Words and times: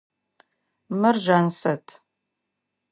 Мыр 0.99 1.15
Жансэт. 1.25 1.85